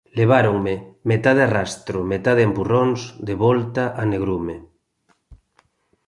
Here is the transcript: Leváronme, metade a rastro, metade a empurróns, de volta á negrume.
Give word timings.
Leváronme, 0.19 0.75
metade 1.11 1.41
a 1.43 1.51
rastro, 1.57 1.97
metade 2.13 2.41
a 2.43 2.47
empurróns, 2.49 2.99
de 3.27 3.33
volta 3.45 3.83
á 4.01 4.03
negrume. 4.13 4.55